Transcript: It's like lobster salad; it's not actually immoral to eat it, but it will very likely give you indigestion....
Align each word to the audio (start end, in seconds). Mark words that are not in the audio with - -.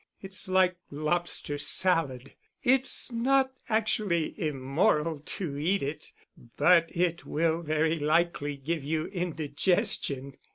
It's 0.19 0.47
like 0.47 0.77
lobster 0.89 1.59
salad; 1.59 2.33
it's 2.63 3.11
not 3.11 3.51
actually 3.69 4.33
immoral 4.35 5.19
to 5.19 5.59
eat 5.59 5.83
it, 5.83 6.11
but 6.57 6.89
it 6.97 7.23
will 7.27 7.61
very 7.61 7.99
likely 7.99 8.57
give 8.57 8.83
you 8.83 9.05
indigestion.... 9.05 10.37